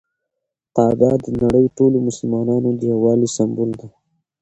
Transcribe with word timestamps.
کعبه 0.75 1.09
د 1.23 1.25
نړۍ 1.41 1.65
ټولو 1.77 1.97
مسلمانانو 2.07 2.69
د 2.79 2.81
یووالي 2.91 3.29
سمبول 3.37 3.69
ده. 3.79 3.87